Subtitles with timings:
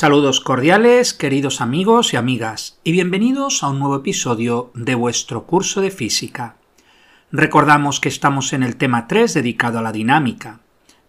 [0.00, 5.82] Saludos cordiales, queridos amigos y amigas, y bienvenidos a un nuevo episodio de vuestro curso
[5.82, 6.56] de física.
[7.30, 10.60] Recordamos que estamos en el tema 3 dedicado a la dinámica.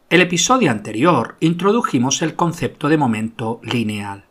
[0.10, 4.26] El episodio anterior introdujimos el concepto de momento lineal.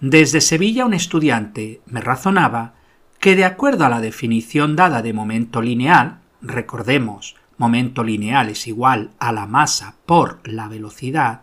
[0.00, 2.74] Desde Sevilla un estudiante me razonaba
[3.20, 9.12] que de acuerdo a la definición dada de momento lineal, recordemos, momento lineal es igual
[9.20, 11.42] a la masa por la velocidad,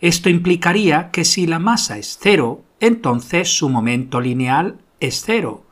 [0.00, 5.64] esto implicaría que si la masa es cero, entonces su momento lineal es cero.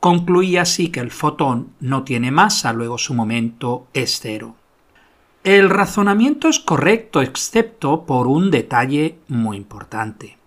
[0.00, 4.56] Concluía así que el fotón no tiene masa, luego su momento es cero.
[5.44, 10.38] El razonamiento es correcto excepto por un detalle muy importante.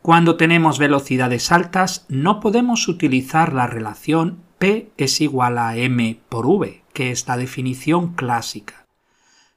[0.00, 6.46] Cuando tenemos velocidades altas no podemos utilizar la relación P es igual a m por
[6.46, 8.81] v, que es la definición clásica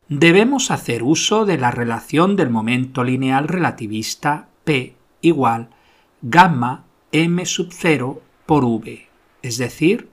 [0.09, 5.69] debemos hacer uso de la relación del momento lineal relativista P igual
[6.21, 9.07] gamma m sub 0 por v,
[9.41, 10.09] es decir,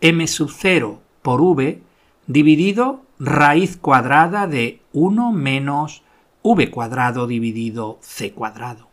[0.00, 1.82] m sub 0 por v
[2.26, 6.02] dividido raíz cuadrada de 1 menos
[6.42, 8.88] v cuadrado dividido c cuadrado.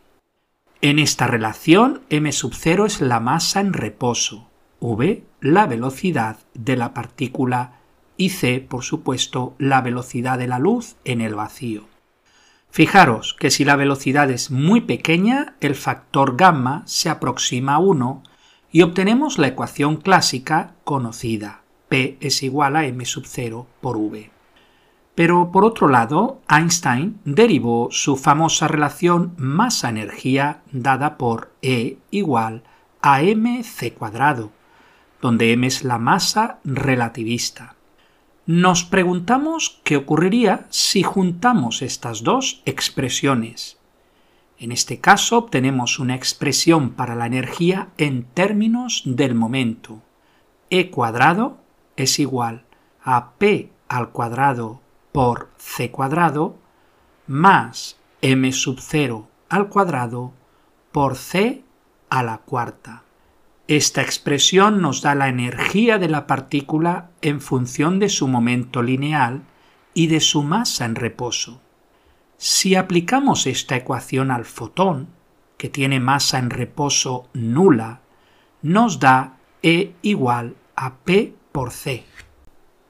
[0.80, 4.48] En esta relación, m sub 0 es la masa en reposo,
[4.80, 7.81] v la velocidad de la partícula
[8.16, 11.84] y c, por supuesto, la velocidad de la luz en el vacío.
[12.70, 18.22] Fijaros que si la velocidad es muy pequeña, el factor gamma se aproxima a 1
[18.70, 24.30] y obtenemos la ecuación clásica conocida, P es igual a m sub 0 por v.
[25.14, 32.62] Pero por otro lado, Einstein derivó su famosa relación masa-energía dada por E igual
[33.02, 34.50] a mc cuadrado,
[35.20, 37.76] donde m es la masa relativista.
[38.54, 43.78] Nos preguntamos qué ocurriría si juntamos estas dos expresiones.
[44.58, 50.02] En este caso obtenemos una expresión para la energía en términos del momento.
[50.68, 51.64] E cuadrado
[51.96, 52.66] es igual
[53.02, 54.82] a P al cuadrado
[55.12, 56.58] por C cuadrado
[57.26, 60.34] más M sub 0 al cuadrado
[60.92, 61.64] por C
[62.10, 63.04] a la cuarta.
[63.68, 69.42] Esta expresión nos da la energía de la partícula en función de su momento lineal
[69.94, 71.60] y de su masa en reposo.
[72.36, 75.08] Si aplicamos esta ecuación al fotón,
[75.56, 78.00] que tiene masa en reposo nula,
[78.62, 82.04] nos da E igual a P por C,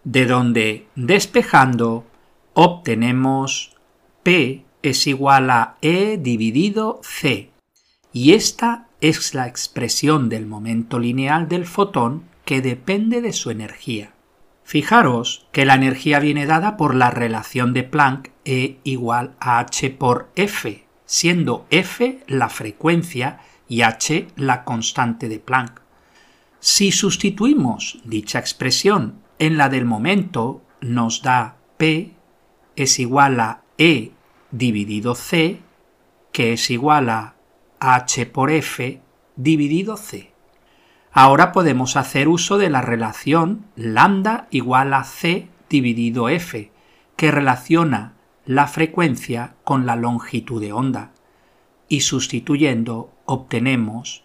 [0.04, 2.06] de donde, despejando,
[2.54, 3.76] obtenemos
[4.22, 7.50] P es igual a E dividido C,
[8.10, 14.12] y esta es la expresión del momento lineal del fotón que depende de su energía.
[14.62, 19.90] Fijaros que la energía viene dada por la relación de Planck E igual a h
[19.90, 25.82] por f, siendo f la frecuencia y h la constante de Planck.
[26.60, 32.12] Si sustituimos dicha expresión en la del momento, nos da P
[32.76, 34.12] es igual a E
[34.52, 35.58] dividido C,
[36.30, 37.34] que es igual a
[37.84, 39.00] h por f
[39.34, 40.32] dividido c.
[41.10, 46.70] Ahora podemos hacer uso de la relación lambda igual a c dividido f,
[47.16, 48.12] que relaciona
[48.46, 51.10] la frecuencia con la longitud de onda,
[51.88, 54.22] y sustituyendo obtenemos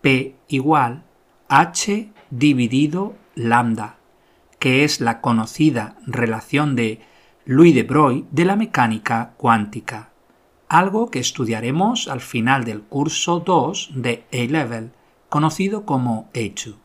[0.00, 1.04] p igual
[1.48, 3.98] h dividido lambda,
[4.58, 7.00] que es la conocida relación de
[7.44, 10.10] Louis de Broglie de la mecánica cuántica
[10.68, 14.92] algo que estudiaremos al final del curso 2 de A-Level,
[15.28, 16.76] conocido como A2.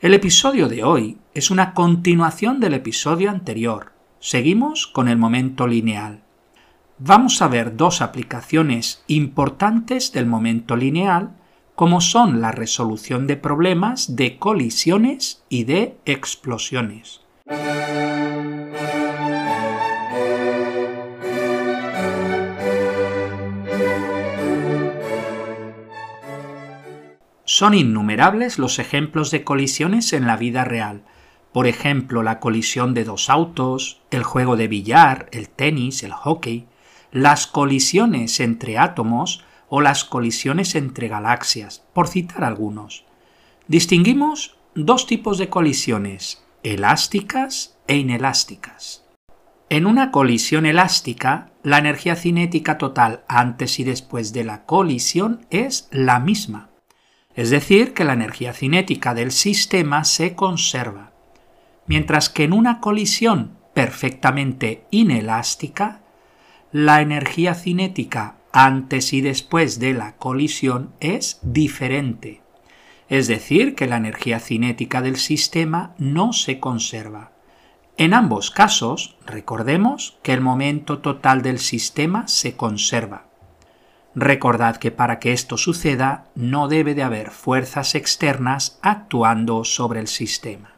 [0.00, 3.92] El episodio de hoy es una continuación del episodio anterior.
[4.18, 6.22] Seguimos con el momento lineal.
[6.98, 11.36] Vamos a ver dos aplicaciones importantes del momento lineal,
[11.74, 17.20] como son la resolución de problemas de colisiones y de explosiones.
[27.52, 31.02] Son innumerables los ejemplos de colisiones en la vida real.
[31.52, 36.68] Por ejemplo, la colisión de dos autos, el juego de billar, el tenis, el hockey,
[37.10, 43.04] las colisiones entre átomos o las colisiones entre galaxias, por citar algunos.
[43.66, 49.02] Distinguimos dos tipos de colisiones, elásticas e inelásticas.
[49.70, 55.88] En una colisión elástica, la energía cinética total antes y después de la colisión es
[55.90, 56.69] la misma
[57.34, 61.12] es decir, que la energía cinética del sistema se conserva,
[61.86, 66.00] mientras que en una colisión perfectamente inelástica,
[66.72, 72.42] la energía cinética antes y después de la colisión es diferente.
[73.08, 77.32] Es decir, que la energía cinética del sistema no se conserva.
[77.96, 83.29] En ambos casos, recordemos que el momento total del sistema se conserva.
[84.14, 90.08] Recordad que para que esto suceda no debe de haber fuerzas externas actuando sobre el
[90.08, 90.72] sistema.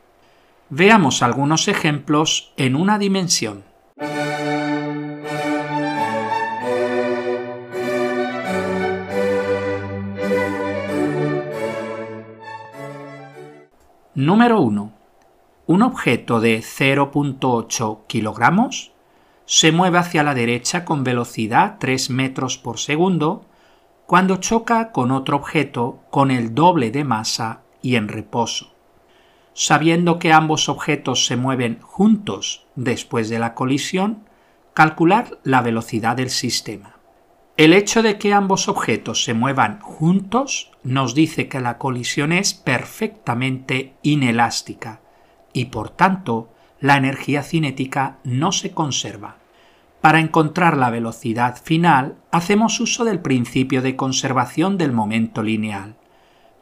[0.68, 3.64] Veamos algunos ejemplos en una dimensión.
[14.14, 14.92] Número 1.
[15.66, 18.91] Un objeto de 0.8 kilogramos
[19.44, 23.46] se mueve hacia la derecha con velocidad 3 metros por segundo
[24.06, 28.72] cuando choca con otro objeto con el doble de masa y en reposo.
[29.54, 34.24] Sabiendo que ambos objetos se mueven juntos después de la colisión,
[34.74, 36.96] calcular la velocidad del sistema.
[37.58, 42.54] El hecho de que ambos objetos se muevan juntos nos dice que la colisión es
[42.54, 45.00] perfectamente inelástica
[45.52, 46.51] y por tanto
[46.82, 49.36] la energía cinética no se conserva.
[50.00, 55.94] Para encontrar la velocidad final hacemos uso del principio de conservación del momento lineal.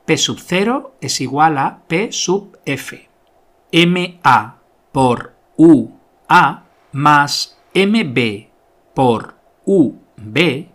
[0.04, 3.08] P sub 0 es igual a P sub F.
[3.72, 4.56] MA
[4.92, 8.48] por UA más MB
[8.94, 10.66] por UB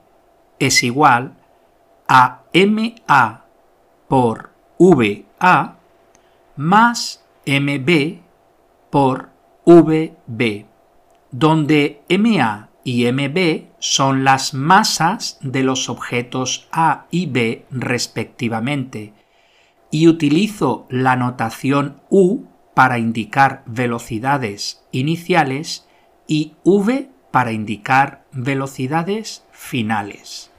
[0.58, 1.38] es igual
[2.08, 3.46] a MA
[4.08, 5.76] por VA
[6.56, 8.20] más MB
[8.90, 9.35] por
[9.66, 10.66] VB,
[11.32, 19.14] donde MA y MB son las masas de los objetos A y B respectivamente,
[19.90, 22.44] y utilizo la notación U
[22.76, 25.88] para indicar velocidades iniciales
[26.28, 30.52] y V para indicar velocidades finales.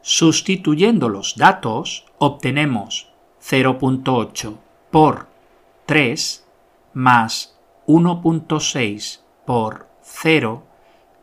[0.00, 3.10] Sustituyendo los datos, obtenemos
[3.42, 4.56] 0.8
[4.90, 5.28] por
[5.86, 6.46] 3
[6.92, 7.53] más
[7.86, 10.62] 1.6 por 0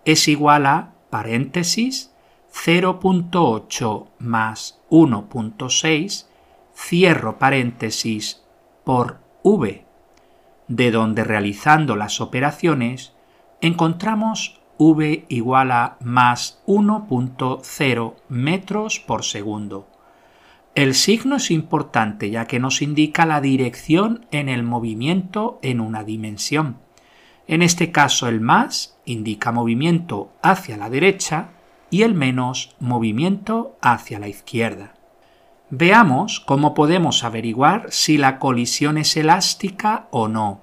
[0.05, 2.13] es igual a paréntesis
[2.53, 6.27] 0.8 más 1.6
[6.73, 8.43] cierro paréntesis
[8.83, 9.85] por v,
[10.67, 13.13] de donde realizando las operaciones
[13.61, 19.90] encontramos v igual a más 1.0 metros por segundo.
[20.73, 26.05] El signo es importante ya que nos indica la dirección en el movimiento en una
[26.05, 26.77] dimensión.
[27.47, 31.49] En este caso el más indica movimiento hacia la derecha
[31.89, 34.93] y el menos movimiento hacia la izquierda.
[35.69, 40.61] Veamos cómo podemos averiguar si la colisión es elástica o no.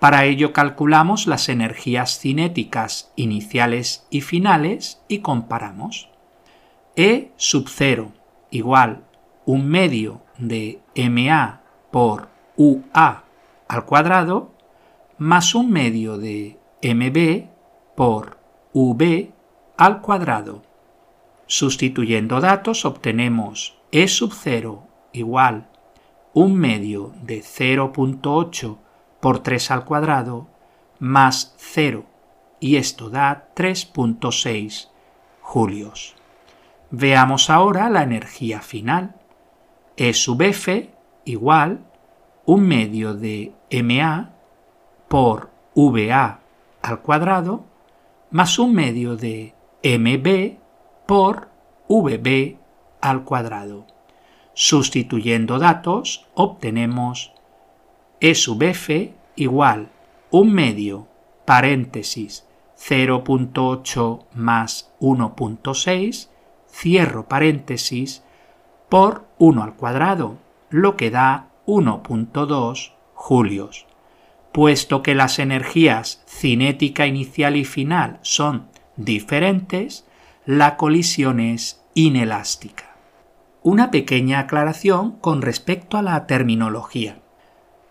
[0.00, 6.10] Para ello calculamos las energías cinéticas iniciales y finales y comparamos.
[6.96, 8.12] E sub 0
[8.50, 9.05] igual
[9.46, 13.24] un medio de MA por UA
[13.68, 14.52] al cuadrado
[15.18, 17.48] más un medio de MB
[17.96, 18.38] por
[18.72, 19.30] UB
[19.78, 20.62] al cuadrado.
[21.46, 25.68] Sustituyendo datos obtenemos E sub 0 igual
[26.34, 28.76] un medio de 0.8
[29.20, 30.48] por 3 al cuadrado
[30.98, 32.04] más 0
[32.60, 34.88] y esto da 3.6
[35.40, 36.14] julios.
[36.90, 39.14] Veamos ahora la energía final.
[39.96, 40.90] E sub F
[41.24, 41.84] igual
[42.44, 44.32] un medio de MA
[45.08, 46.40] por VA
[46.82, 47.64] al cuadrado
[48.30, 50.58] más un medio de MB
[51.06, 51.48] por
[51.88, 52.56] VB
[53.00, 53.86] al cuadrado.
[54.54, 57.32] Sustituyendo datos obtenemos
[58.20, 59.90] E sub f igual
[60.30, 61.08] un medio
[61.44, 62.46] paréntesis
[62.78, 66.28] 0.8 más 1.6
[66.68, 68.22] cierro paréntesis
[68.88, 70.38] por 1 al cuadrado,
[70.70, 73.86] lo que da 1.2 julios.
[74.52, 80.06] Puesto que las energías cinética inicial y final son diferentes,
[80.44, 82.96] la colisión es inelástica.
[83.62, 87.18] Una pequeña aclaración con respecto a la terminología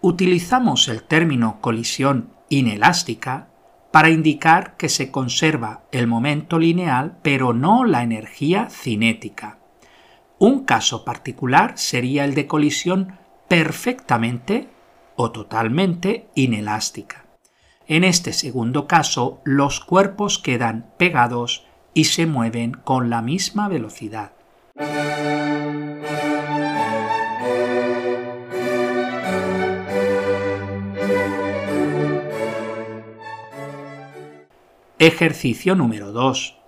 [0.01, 3.49] utilizamos el término colisión inelástica
[3.91, 9.57] para indicar que se conserva el momento lineal pero no la energía cinética.
[10.37, 14.69] Un caso particular sería el de colisión perfectamente
[15.15, 17.25] o totalmente inelástica.
[17.87, 24.33] En este segundo caso, los cuerpos quedan pegados y se mueven con la misma velocidad.
[34.99, 36.64] Ejercicio número 2.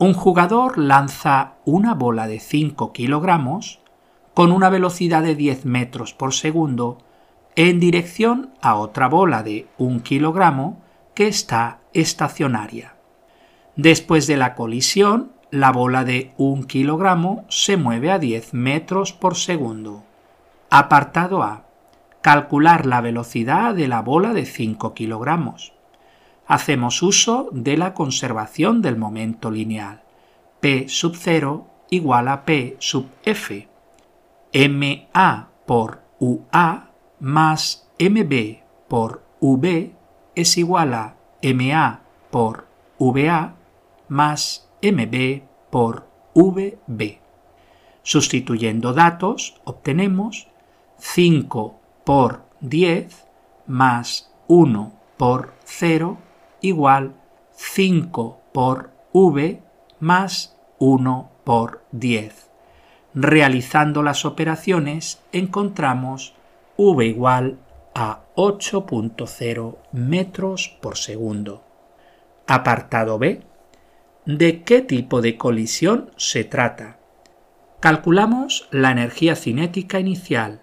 [0.00, 3.80] Un jugador lanza una bola de 5 kilogramos
[4.32, 6.96] con una velocidad de 10 metros por segundo
[7.54, 10.80] en dirección a otra bola de 1 kilogramo
[11.12, 12.94] que está estacionaria.
[13.76, 19.36] Después de la colisión, la bola de 1 kilogramo se mueve a 10 metros por
[19.36, 20.02] segundo.
[20.70, 21.66] Apartado A.
[22.22, 25.74] Calcular la velocidad de la bola de 5 kilogramos.
[26.50, 30.02] Hacemos uso de la conservación del momento lineal.
[30.58, 33.68] P sub 0 igual a P sub F.
[34.52, 36.90] MA por UA
[37.20, 39.92] más MB por UB
[40.34, 42.00] es igual a MA
[42.32, 42.66] por
[42.98, 43.54] VA
[44.08, 47.20] más MB por VB.
[48.02, 50.48] Sustituyendo datos obtenemos
[50.98, 53.24] 5 por 10
[53.68, 56.18] más 1 por 0
[56.60, 57.14] igual
[57.52, 59.62] 5 por V
[59.98, 62.50] más 1 por 10.
[63.14, 66.34] Realizando las operaciones encontramos
[66.76, 67.58] V igual
[67.94, 71.64] a 8.0 metros por segundo.
[72.46, 73.42] Apartado B.
[74.26, 76.98] ¿De qué tipo de colisión se trata?
[77.80, 80.62] Calculamos la energía cinética inicial,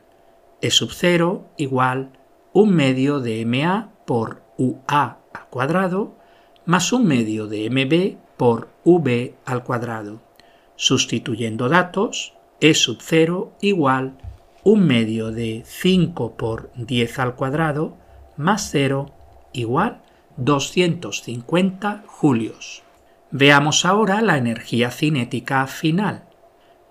[0.62, 2.12] E sub 0 igual
[2.54, 6.16] un medio de MA por UA al cuadrado
[6.66, 10.22] más un medio de MB por V al cuadrado.
[10.76, 14.18] Sustituyendo datos, E sub 0 igual
[14.64, 17.98] un medio de 5 por 10 al cuadrado
[18.36, 19.14] más 0
[19.54, 20.02] igual
[20.38, 22.84] 250 julios.
[23.32, 26.26] Veamos ahora la energía cinética final.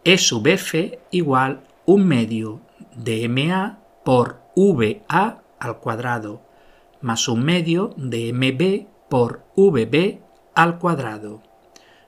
[0.04, 2.60] E sub F igual un medio
[2.94, 6.45] de MA por VA al cuadrado
[7.06, 10.18] más un medio de MB por VB
[10.56, 11.40] al cuadrado.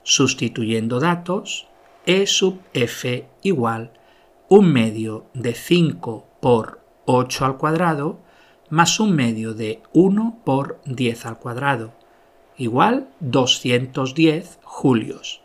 [0.03, 1.69] Sustituyendo datos,
[2.05, 3.93] E sub F igual
[4.49, 8.19] un medio de 5 por 8 al cuadrado
[8.69, 11.93] más un medio de 1 por 10 al cuadrado,
[12.57, 15.41] igual 210 julios.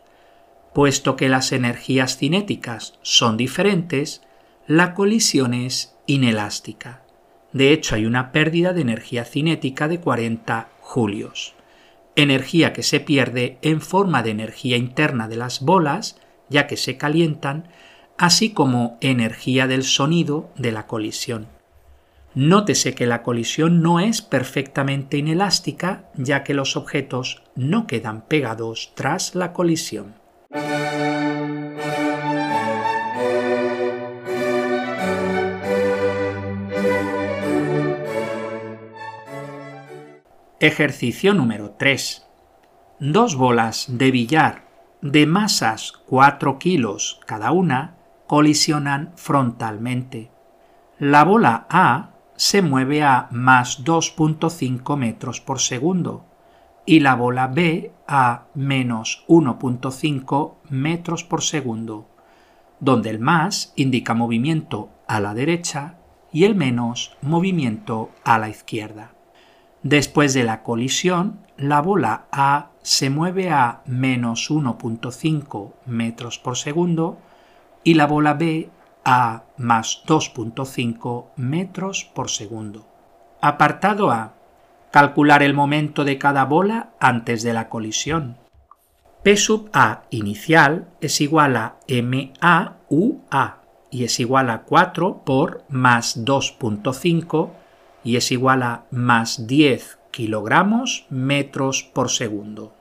[0.73, 4.21] Puesto que las energías cinéticas son diferentes,
[4.67, 7.04] la colisión es inelástica.
[7.55, 11.53] De hecho, hay una pérdida de energía cinética de 40 julios,
[12.17, 16.19] energía que se pierde en forma de energía interna de las bolas,
[16.49, 17.69] ya que se calientan,
[18.17, 21.47] así como energía del sonido de la colisión.
[22.33, 28.91] Nótese que la colisión no es perfectamente inelástica, ya que los objetos no quedan pegados
[28.95, 30.15] tras la colisión.
[40.67, 42.25] Ejercicio número 3.
[42.99, 44.63] Dos bolas de billar
[44.99, 50.31] de masas 4 kilos cada una colisionan frontalmente.
[50.97, 56.25] La bola A se mueve a más 2.5 metros por segundo
[56.83, 62.09] y la bola B a menos 1.5 metros por segundo,
[62.79, 65.99] donde el más indica movimiento a la derecha
[66.31, 69.14] y el menos movimiento a la izquierda.
[69.85, 77.19] Después de la colisión, la bola A se mueve a menos 1.5 metros por segundo
[77.83, 78.71] y la bola B
[79.03, 82.87] a más 2.5 metros por segundo.
[83.41, 84.33] Apartado A.
[84.89, 88.37] Calcular el momento de cada bola antes de la colisión.
[89.21, 93.61] P sub A inicial es igual a MA UA
[93.91, 97.64] y es igual a 4 por más 2.5
[98.05, 102.73] y es igual a más 10 kilogramos metros por segundo.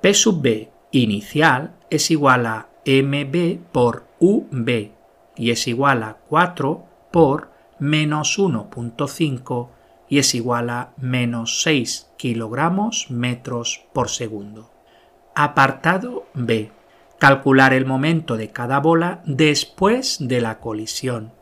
[0.00, 4.92] P sub B inicial es igual a MB por UB
[5.36, 9.68] y es igual a 4 por menos 1.5
[10.08, 14.70] y es igual a menos 6 kilogramos metros por segundo.
[15.34, 16.70] Apartado B.
[17.18, 21.32] Calcular el momento de cada bola después de la colisión.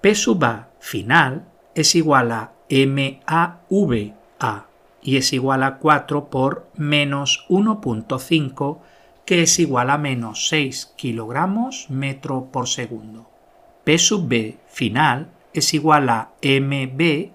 [0.00, 1.46] P sub A final
[1.76, 4.66] es igual a MAVA
[5.02, 8.78] y es igual a 4 por menos 1.5
[9.26, 13.30] que es igual a menos 6 kilogramos metro por segundo.
[13.84, 17.30] P sub B final es igual a MBVB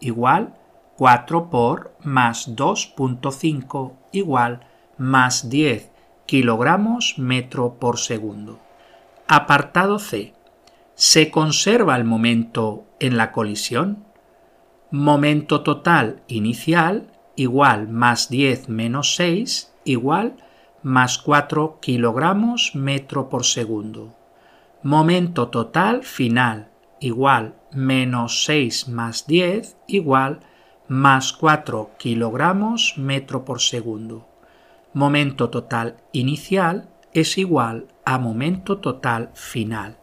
[0.00, 0.54] igual
[0.96, 5.90] 4 por más 2.5 igual más 10
[6.24, 8.58] kilogramos metro por segundo.
[9.28, 10.35] Apartado C.
[10.98, 14.06] ¿Se conserva el momento en la colisión?
[14.90, 20.38] Momento total inicial igual más 10 menos 6 igual
[20.82, 24.16] más 4 kilogramos metro por segundo.
[24.82, 30.40] Momento total final igual menos 6 más 10 igual
[30.88, 34.26] más 4 kilogramos metro por segundo.
[34.94, 39.98] Momento total inicial es igual a momento total final.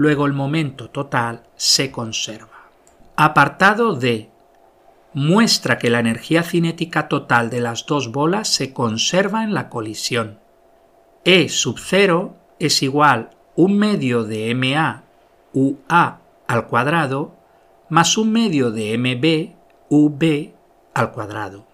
[0.00, 2.70] Luego el momento total se conserva.
[3.16, 4.30] Apartado D.
[5.12, 10.38] Muestra que la energía cinética total de las dos bolas se conserva en la colisión.
[11.26, 15.02] E sub 0 es igual un medio de MA
[15.52, 17.36] UA al cuadrado
[17.90, 19.54] más un medio de MB
[19.90, 20.54] UB
[20.94, 21.66] al cuadrado.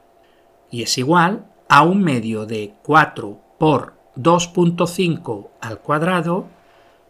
[0.68, 6.55] Y es igual a un medio de 4 por 2.5 al cuadrado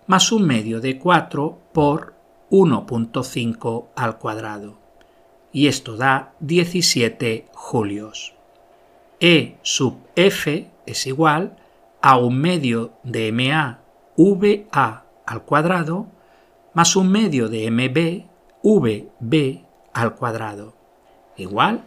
[0.06, 2.14] más un medio de 4 por
[2.50, 4.78] 1.5 al cuadrado.
[5.52, 8.34] Y esto da 17 julios.
[9.18, 11.56] E sub f es igual
[12.02, 13.80] a un medio de MA
[14.16, 16.06] VA al cuadrado
[16.74, 18.26] más un medio de MB
[18.62, 20.74] VB al cuadrado
[21.36, 21.84] igual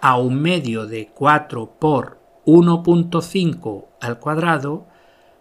[0.00, 4.86] a un medio de 4 por 1.5 al cuadrado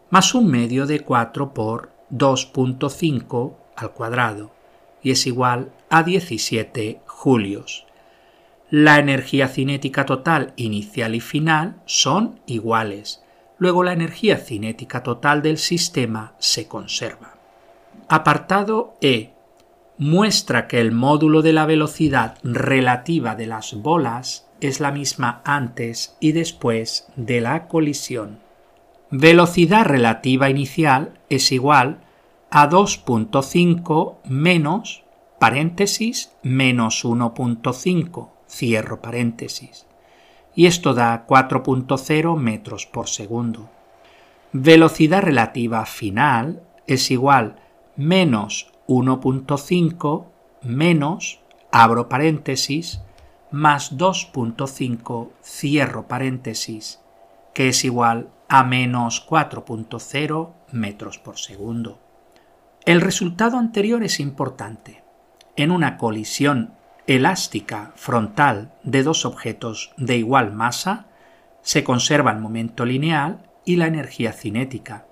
[0.09, 4.51] más un medio de 4 por 2.5 al cuadrado
[5.01, 7.85] y es igual a 17 julios.
[8.71, 13.23] La energía cinética total inicial y final son iguales.
[13.59, 17.35] Luego la energía cinética total del sistema se conserva.
[18.07, 19.33] Apartado E.
[19.97, 26.17] Muestra que el módulo de la velocidad relativa de las bolas es la misma antes
[26.19, 28.39] y después de la colisión.
[29.11, 31.99] Velocidad relativa inicial es igual
[32.57, 35.03] a 2.5 menos
[35.39, 39.85] paréntesis menos 1.5 cierro paréntesis
[40.55, 43.69] y esto da 4.0 metros por segundo.
[44.53, 47.57] Velocidad relativa final es igual
[47.97, 50.23] menos 1.5
[50.61, 51.41] menos
[51.73, 53.01] abro paréntesis
[53.51, 57.01] más 2.5 cierro paréntesis
[57.53, 62.04] que es igual a menos 4.0 metros por segundo.
[62.85, 65.03] El resultado anterior es importante.
[65.55, 66.75] En una colisión
[67.07, 71.07] elástica frontal de dos objetos de igual masa,
[71.63, 75.07] se conserva el momento lineal y la energía cinética.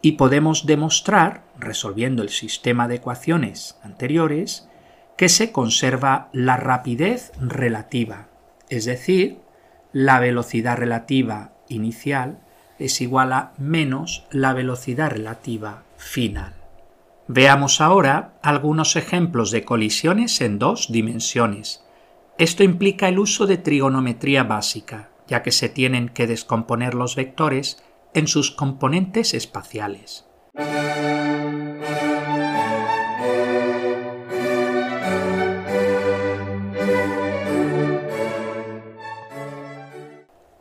[0.00, 4.66] Y podemos demostrar, resolviendo el sistema de ecuaciones anteriores,
[5.18, 8.28] que se conserva la rapidez relativa,
[8.70, 9.40] es decir,
[9.92, 12.38] la velocidad relativa inicial
[12.78, 16.55] es igual a menos la velocidad relativa final.
[17.28, 21.84] Veamos ahora algunos ejemplos de colisiones en dos dimensiones.
[22.38, 27.82] Esto implica el uso de trigonometría básica, ya que se tienen que descomponer los vectores
[28.14, 30.24] en sus componentes espaciales.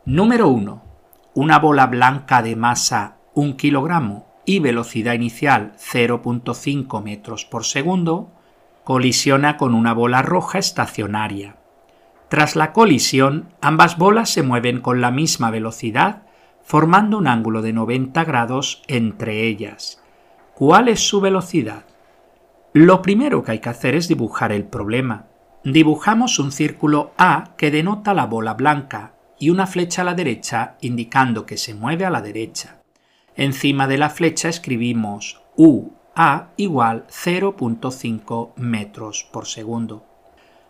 [0.05, 0.83] Número 1.
[1.35, 8.31] Una bola blanca de masa 1 kilogramo y velocidad inicial 0.5 metros por segundo,
[8.83, 11.57] colisiona con una bola roja estacionaria.
[12.29, 16.23] Tras la colisión, ambas bolas se mueven con la misma velocidad,
[16.63, 20.01] formando un ángulo de 90 grados entre ellas.
[20.53, 21.85] ¿Cuál es su velocidad?
[22.73, 25.27] Lo primero que hay que hacer es dibujar el problema.
[25.63, 30.75] Dibujamos un círculo A que denota la bola blanca y una flecha a la derecha
[30.81, 32.81] indicando que se mueve a la derecha.
[33.37, 40.05] Encima de la flecha escribimos UA igual 0.5 metros por segundo.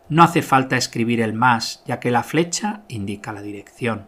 [0.10, 4.08] No hace falta escribir el más, ya que la flecha indica la dirección.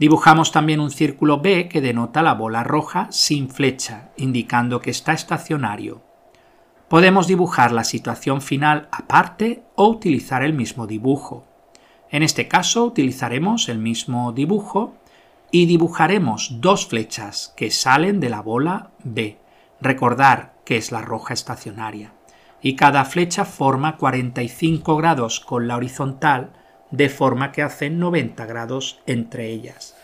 [0.00, 5.12] Dibujamos también un círculo B que denota la bola roja sin flecha, indicando que está
[5.12, 6.02] estacionario.
[6.88, 11.46] Podemos dibujar la situación final aparte o utilizar el mismo dibujo.
[12.10, 14.94] En este caso utilizaremos el mismo dibujo
[15.50, 19.38] y dibujaremos dos flechas que salen de la bola B.
[19.80, 22.12] Recordar que es la roja estacionaria.
[22.62, 26.52] Y cada flecha forma 45 grados con la horizontal,
[26.90, 29.96] de forma que hacen 90 grados entre ellas.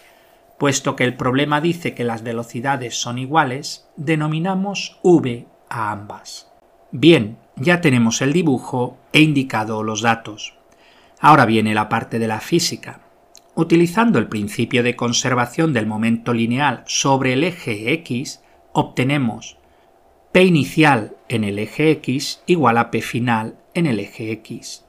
[0.59, 6.51] Puesto que el problema dice que las velocidades son iguales, denominamos V a ambas.
[6.93, 10.55] Bien, ya tenemos el dibujo e indicado los datos.
[11.21, 13.01] Ahora viene la parte de la física.
[13.59, 18.43] Utilizando el principio de conservación del momento lineal sobre el eje x,
[18.73, 19.57] obtenemos
[20.31, 24.85] P inicial en el eje x igual a P final en el eje x.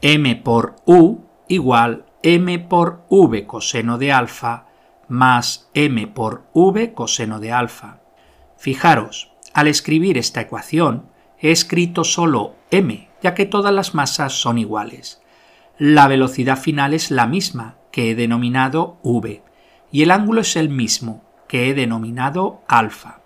[0.00, 4.66] M por U igual M por V coseno de alfa
[5.06, 8.00] más m por v coseno de alfa.
[8.56, 14.56] Fijaros, al escribir esta ecuación he escrito solo m, ya que todas las masas son
[14.56, 15.20] iguales.
[15.76, 19.42] La velocidad final es la misma, que he denominado v,
[19.90, 23.20] y el ángulo es el mismo, que he denominado alfa.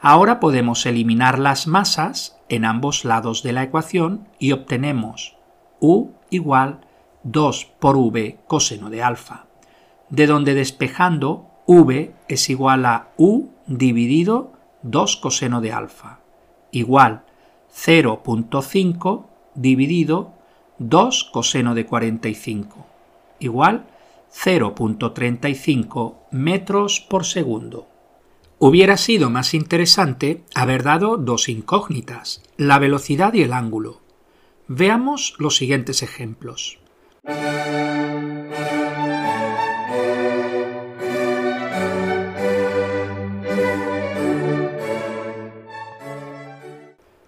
[0.00, 5.36] Ahora podemos eliminar las masas en ambos lados de la ecuación y obtenemos
[5.80, 6.80] u igual
[7.24, 9.46] 2 por v coseno de alfa,
[10.10, 16.20] de donde despejando v es igual a u dividido 2 coseno de alfa,
[16.70, 17.24] igual
[17.74, 20.34] 0.5 dividido
[20.78, 22.86] 2 coseno de 45,
[23.40, 23.86] igual
[24.36, 27.88] 0.35 metros por segundo.
[28.58, 34.02] Hubiera sido más interesante haber dado dos incógnitas, la velocidad y el ángulo.
[34.68, 36.78] Veamos los siguientes ejemplos.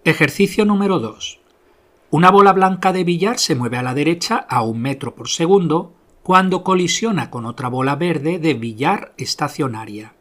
[0.05, 1.41] Ejercicio número 2.
[2.11, 5.98] Una bola blanca de billar se mueve a la derecha a un metro por segundo
[6.29, 10.13] cuando colisiona con otra bola verde de billar estacionaria.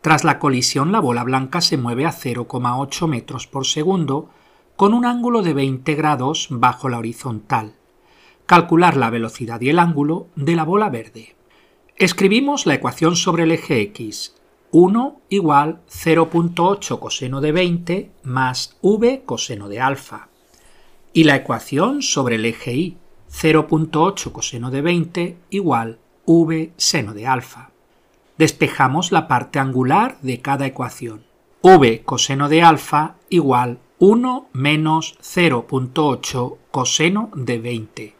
[0.00, 4.30] Tras la colisión, la bola blanca se mueve a 0,8 metros por segundo
[4.76, 7.74] con un ángulo de 20 grados bajo la horizontal.
[8.46, 11.34] Calcular la velocidad y el ángulo de la bola verde.
[11.96, 14.36] Escribimos la ecuación sobre el eje X.
[14.70, 20.28] 1 igual 0.8 coseno de 20 más v coseno de alfa.
[21.12, 22.99] Y la ecuación sobre el eje Y.
[23.32, 27.70] 0.8 coseno de 20 igual v seno de alfa.
[28.38, 31.24] Despejamos la parte angular de cada ecuación.
[31.62, 38.14] v coseno de alfa igual 1 menos 0.8 coseno de 20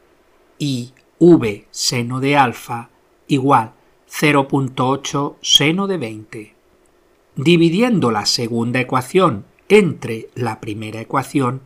[0.59, 2.91] y v seno de alfa
[3.27, 3.73] igual
[4.11, 6.55] 0.8 seno de 20.
[7.37, 11.63] Dividiendo la segunda ecuación entre la primera ecuación,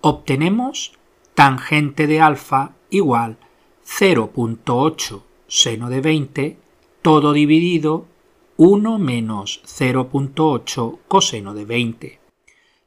[0.00, 0.92] obtenemos
[1.34, 3.36] tangente de alfa igual
[3.86, 6.58] 0.8 seno de 20
[7.02, 8.06] todo dividido
[8.56, 12.20] 1 menos 0.8 coseno de 20,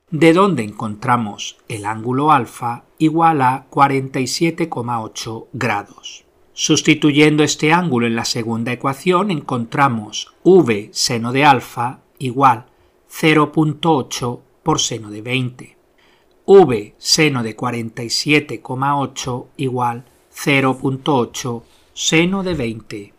[0.10, 6.26] de donde encontramos el ángulo alfa igual a 47,8 grados.
[6.54, 12.66] Sustituyendo este ángulo en la segunda ecuación encontramos v seno de alfa igual
[13.10, 15.81] 0.8 por seno de 20
[16.46, 21.62] v seno de 47,8 igual 0.8
[21.94, 23.14] seno de 20,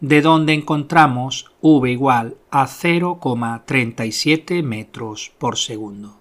[0.00, 6.16] de donde encontramos v igual a 0,37 metros por segundo.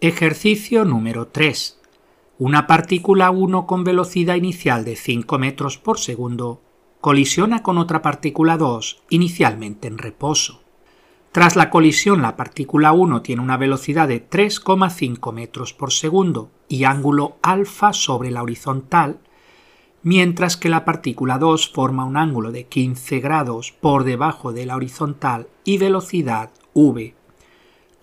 [0.00, 1.83] Ejercicio número 3
[2.38, 6.62] una partícula 1 con velocidad inicial de 5 metros por segundo
[7.00, 10.60] colisiona con otra partícula 2 inicialmente en reposo.
[11.30, 16.84] Tras la colisión, la partícula 1 tiene una velocidad de 3,5 metros por segundo y
[16.84, 19.20] ángulo alfa sobre la horizontal,
[20.02, 24.74] mientras que la partícula 2 forma un ángulo de 15 grados por debajo de la
[24.74, 27.14] horizontal y velocidad v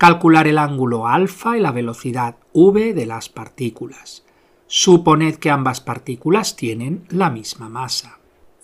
[0.02, 4.26] calcular el ángulo alfa y la velocidad v de las partículas.
[4.66, 8.18] Suponed que ambas partículas tienen la misma masa.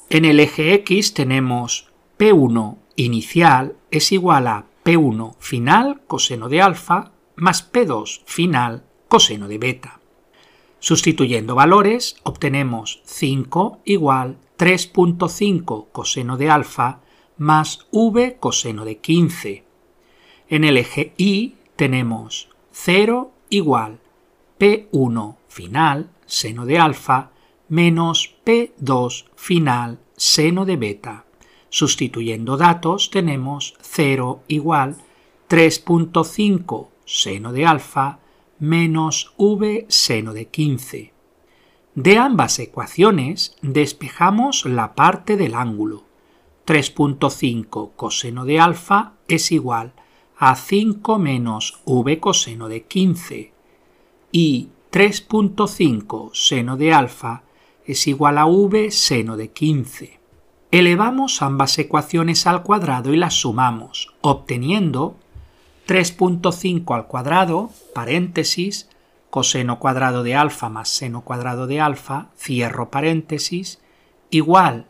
[0.09, 7.11] En el eje X tenemos P1 inicial es igual a P1 final coseno de alfa
[7.35, 9.99] más P2 final coseno de beta.
[10.79, 17.01] Sustituyendo valores obtenemos 5 igual 3.5 coseno de alfa
[17.37, 19.66] más v coseno de 15
[20.49, 23.99] en el eje Y tenemos 0 igual
[24.59, 27.31] P1 final, seno de alfa,
[27.69, 31.25] menos P2 final, seno de beta.
[31.69, 34.97] Sustituyendo datos tenemos 0 igual
[35.49, 38.19] 3.5 seno de alfa
[38.59, 41.13] menos v seno de 15.
[41.95, 46.03] De ambas ecuaciones despejamos la parte del ángulo.
[46.65, 49.93] 3.5 coseno de alfa es igual
[50.39, 53.53] a 5 menos v coseno de 15
[54.31, 57.43] y 3.5 seno de alfa
[57.85, 60.19] es igual a v seno de 15.
[60.69, 65.15] Elevamos ambas ecuaciones al cuadrado y las sumamos, obteniendo
[65.87, 68.89] 3.5 al cuadrado, paréntesis,
[69.29, 73.79] coseno cuadrado de alfa más seno cuadrado de alfa, cierro paréntesis,
[74.29, 74.85] igual,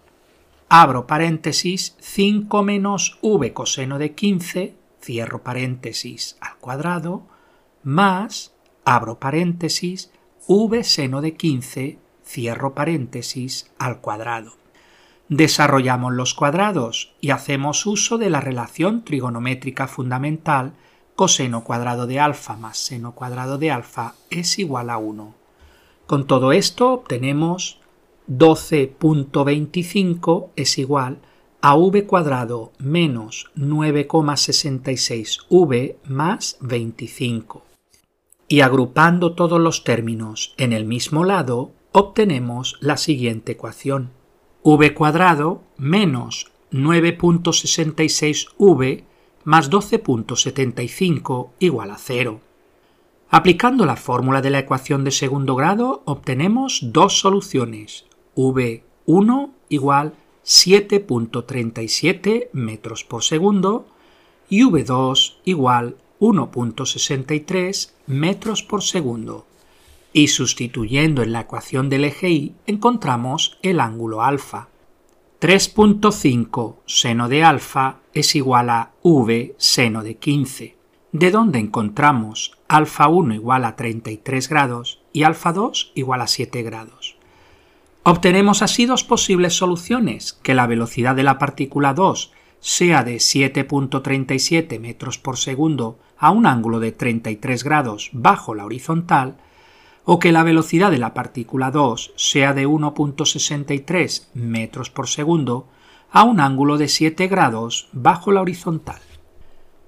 [0.68, 7.24] abro paréntesis, 5 menos v coseno de 15 cierro paréntesis al cuadrado,
[7.82, 10.12] más, abro paréntesis,
[10.50, 14.56] v seno de 15, cierro paréntesis, al cuadrado.
[15.30, 20.74] Desarrollamos los cuadrados y hacemos uso de la relación trigonométrica fundamental
[21.16, 25.34] coseno cuadrado de alfa más seno cuadrado de alfa es igual a 1.
[26.06, 27.80] Con todo esto obtenemos
[28.30, 37.66] 12.25 es igual a v cuadrado menos 9,66v más 25.
[38.48, 44.12] Y agrupando todos los términos en el mismo lado, obtenemos la siguiente ecuación.
[44.64, 49.04] v cuadrado menos 9.66v
[49.44, 52.40] más 12.75 igual a 0.
[53.30, 58.06] Aplicando la fórmula de la ecuación de segundo grado, obtenemos dos soluciones.
[58.36, 60.14] v1 igual
[60.48, 63.86] 7.37 metros por segundo
[64.48, 69.46] y v2 igual 1.63 metros por segundo.
[70.14, 74.70] Y sustituyendo en la ecuación del eje y encontramos el ángulo alfa.
[75.42, 80.78] 3.5 seno de alfa es igual a v seno de 15,
[81.12, 86.64] de donde encontramos alfa 1 igual a 33 grados y alfa 2 igual a 7
[86.64, 87.17] grados.
[88.10, 94.80] Obtenemos así dos posibles soluciones, que la velocidad de la partícula 2 sea de 7.37
[94.80, 99.36] metros por segundo a un ángulo de 33 grados bajo la horizontal,
[100.06, 105.68] o que la velocidad de la partícula 2 sea de 1.63 metros por segundo
[106.10, 109.02] a un ángulo de 7 grados bajo la horizontal.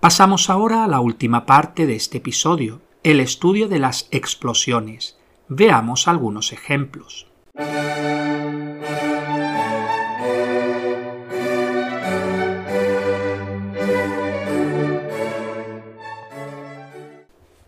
[0.02, 5.18] Pasamos ahora a la última parte de este episodio, el estudio de las explosiones.
[5.48, 7.29] Veamos algunos ejemplos.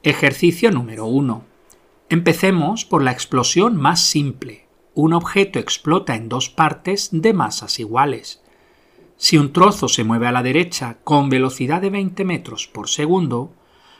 [0.03, 1.43] Ejercicio número 1.
[2.09, 4.65] Empecemos por la explosión más simple.
[4.95, 8.41] Un objeto explota en dos partes de masas iguales.
[9.17, 13.53] Si un trozo se mueve a la derecha con velocidad de 20 metros por segundo,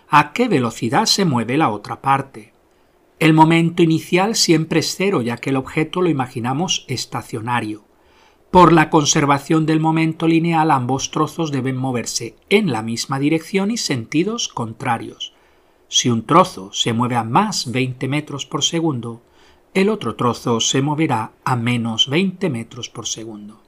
[0.10, 2.52] ¿a qué velocidad se mueve la otra parte?
[3.22, 7.84] El momento inicial siempre es cero ya que el objeto lo imaginamos estacionario.
[8.50, 13.78] Por la conservación del momento lineal ambos trozos deben moverse en la misma dirección y
[13.78, 15.34] sentidos contrarios.
[15.88, 19.22] Si un trozo se mueve a más 20 metros por segundo,
[19.76, 23.62] el otro trozo se moverá a menos 20 metros por segundo.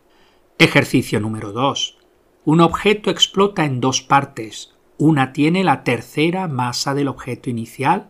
[0.58, 2.00] Ejercicio número 2.
[2.46, 4.74] Un objeto explota en dos partes.
[4.98, 8.10] Una tiene la tercera masa del objeto inicial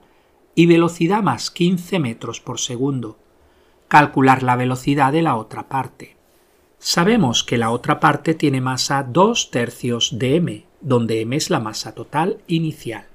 [0.56, 3.18] y velocidad más 15 metros por segundo.
[3.88, 6.16] Calcular la velocidad de la otra parte.
[6.80, 11.60] Sabemos que la otra parte tiene masa 2 tercios de m, donde m es la
[11.60, 13.06] masa total inicial.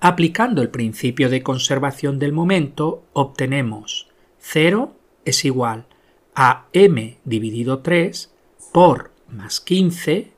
[0.00, 4.08] Aplicando el principio de conservación del momento, obtenemos
[4.40, 4.92] 0
[5.24, 5.84] es igual
[6.34, 8.32] a m dividido 3
[8.72, 10.32] por más 15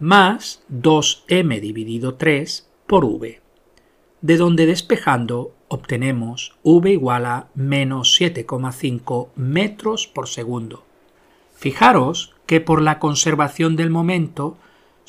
[0.00, 3.40] más 2m dividido 3 por v,
[4.22, 10.84] de donde despejando obtenemos v igual a menos 7,5 metros por segundo.
[11.54, 14.56] Fijaros que por la conservación del momento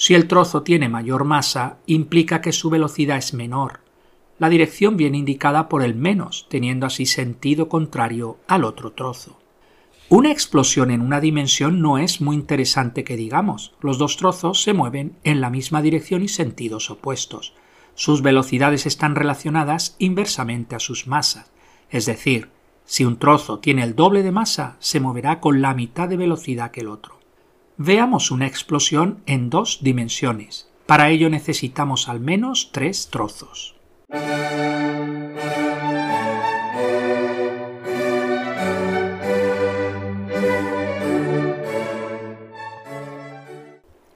[0.02, 3.82] si el trozo tiene mayor masa, implica que su velocidad es menor.
[4.40, 9.38] La dirección viene indicada por el menos, teniendo así sentido contrario al otro trozo.
[10.10, 13.76] Una explosión en una dimensión no es muy interesante que digamos.
[13.80, 17.54] Los dos trozos se mueven en la misma dirección y sentidos opuestos.
[18.02, 21.52] Sus velocidades están relacionadas inversamente a sus masas.
[21.92, 22.50] Es decir,
[22.84, 26.72] si un trozo tiene el doble de masa, se moverá con la mitad de velocidad
[26.72, 27.20] que el otro.
[27.78, 30.68] Veamos una explosión en dos dimensiones.
[30.88, 33.76] Para ello necesitamos al menos tres trozos.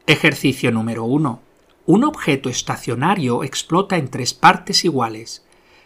[0.08, 1.45] Ejercicio número 1.
[1.88, 5.46] Un objeto estacionario explota en tres partes iguales.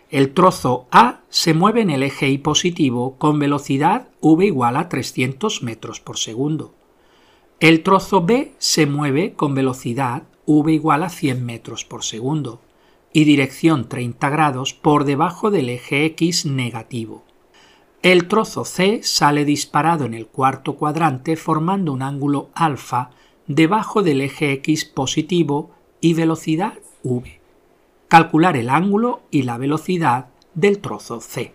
[0.09, 4.87] El trozo A se mueve en el eje Y positivo con velocidad v igual a
[4.87, 6.73] 300 metros por segundo.
[7.59, 12.61] El trozo B se mueve con velocidad v igual a 100 metros por segundo
[13.11, 17.25] y dirección 30 grados por debajo del eje X negativo.
[18.01, 23.09] El trozo C sale disparado en el cuarto cuadrante formando un ángulo alfa
[23.47, 27.39] debajo del eje X positivo y velocidad v.
[28.07, 31.53] Calcular el ángulo y la velocidad del trozo C.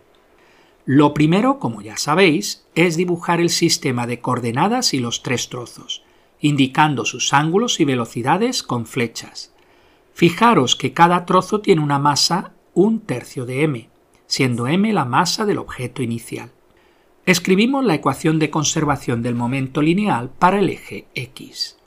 [0.86, 6.02] Lo primero, como ya sabéis, es dibujar el sistema de coordenadas y los tres trozos,
[6.40, 9.52] indicando sus ángulos y velocidades con flechas.
[10.12, 13.88] Fijaros que cada trozo tiene una masa un tercio de m,
[14.26, 16.50] siendo m la masa del objeto inicial.
[17.24, 21.78] Escribimos la ecuación de conservación del momento lineal para el eje x.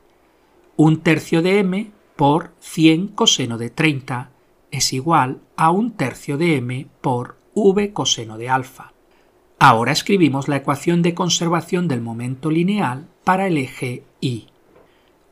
[0.75, 4.31] Un tercio de m por 100 coseno de 30
[4.71, 8.91] es igual a un tercio de m por v coseno de alfa.
[9.59, 14.47] Ahora escribimos la ecuación de conservación del momento lineal para el eje y.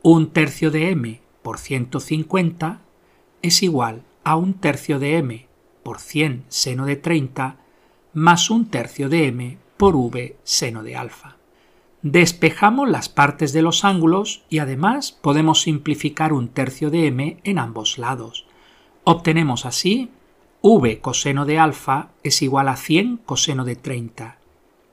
[0.02, 2.80] Un tercio de m por 150
[3.42, 5.46] es igual a un tercio de m
[5.82, 7.56] por 100 seno de 30
[8.12, 11.35] más un tercio de m por v seno de alfa.
[12.08, 17.58] Despejamos las partes de los ángulos y además podemos simplificar un tercio de m en
[17.58, 18.46] ambos lados.
[19.02, 20.10] Obtenemos así
[20.62, 24.38] v coseno de alfa es igual a 100 coseno de 30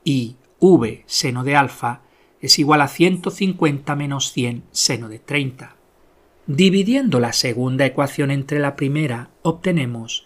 [0.03, 2.01] y v seno de alfa
[2.41, 5.75] es igual a 150 menos 100 seno de 30.
[6.47, 10.25] Dividiendo la segunda ecuación entre la primera, obtenemos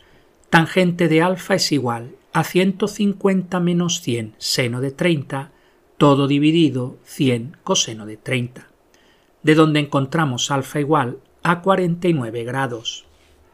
[0.50, 5.52] tangente de alfa es igual a 150 menos 100 seno de 30,
[5.98, 8.68] todo dividido 100 coseno de 30,
[9.44, 13.06] de donde encontramos alfa igual a 49 grados.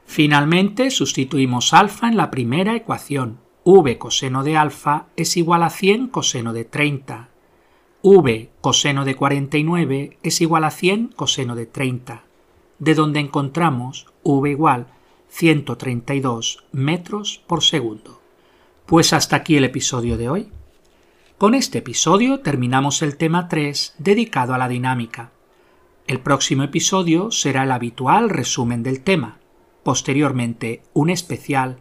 [0.06, 3.39] Finalmente sustituimos alfa en la primera ecuación.
[3.63, 7.29] v coseno de alfa es igual a 100 coseno de 30.
[8.01, 12.23] v coseno de 49 es igual a 100 coseno de 30,
[12.79, 14.88] de donde encontramos v igual
[15.29, 18.19] 132 metros por segundo.
[18.86, 20.51] Pues hasta aquí el episodio de hoy.
[21.43, 25.32] Con este episodio terminamos el tema 3 dedicado a la dinámica.
[26.08, 29.39] El próximo episodio será el habitual resumen del tema
[29.84, 31.79] posteriormente un especial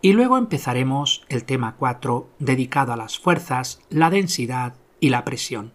[0.00, 5.74] y luego empezaremos el tema 4 dedicado a las fuerzas, la densidad y la presión.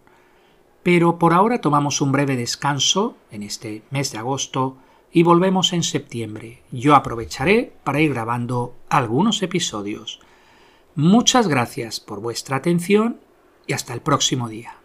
[0.82, 4.76] Pero por ahora tomamos un breve descanso en este mes de agosto
[5.12, 6.64] y volvemos en septiembre.
[6.72, 10.18] Yo aprovecharé para ir grabando algunos episodios.
[10.94, 13.20] Muchas gracias por vuestra atención
[13.66, 14.79] y hasta el próximo día.